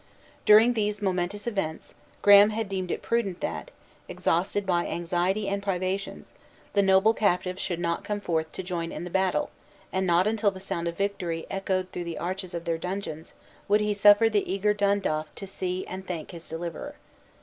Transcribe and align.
During 0.47 0.73
these 0.73 0.99
momentous 0.99 1.45
events, 1.45 1.93
Graham 2.23 2.49
had 2.49 2.67
deemed 2.67 2.89
it 2.89 3.03
prudent 3.03 3.39
that, 3.41 3.69
exhausted 4.09 4.65
by 4.65 4.87
anxiety 4.87 5.47
and 5.47 5.61
privations, 5.61 6.31
the 6.73 6.81
noble 6.81 7.13
captives 7.13 7.61
should 7.61 7.79
not 7.79 8.03
come 8.03 8.19
forth 8.19 8.51
to 8.53 8.63
join 8.63 8.91
in 8.91 9.03
the 9.03 9.11
battle; 9.11 9.51
and 9.93 10.07
not 10.07 10.25
until 10.25 10.49
the 10.49 10.59
sound 10.59 10.87
of 10.87 10.97
victory 10.97 11.45
echoed 11.51 11.91
through 11.91 12.05
the 12.05 12.17
arches 12.17 12.55
of 12.55 12.65
their 12.65 12.79
dungeons, 12.79 13.35
would 13.67 13.79
he 13.79 13.93
suffer 13.93 14.27
the 14.27 14.51
eager 14.51 14.73
Dundaff 14.73 15.27
to 15.35 15.45
see 15.45 15.85
and 15.85 16.07
thank 16.07 16.31
his 16.31 16.49
deliverer. 16.49 16.95